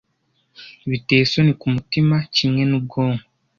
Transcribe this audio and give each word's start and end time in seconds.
biteye 0.89 1.21
isoni 1.23 1.53
kumutima 1.61 2.15
kimwe 2.35 2.61
n'ubwonko 2.65 3.25